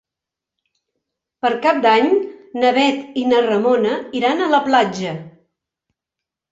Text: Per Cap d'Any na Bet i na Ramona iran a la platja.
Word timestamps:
Per 1.45 1.51
Cap 1.67 1.83
d'Any 1.87 2.09
na 2.63 2.73
Bet 2.81 3.21
i 3.25 3.29
na 3.35 3.43
Ramona 3.51 4.01
iran 4.23 4.43
a 4.49 4.53
la 4.57 4.67
platja. 4.71 5.17